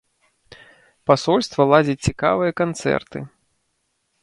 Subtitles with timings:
[1.11, 3.17] Пасольства ладзіць цікавыя канцэрты.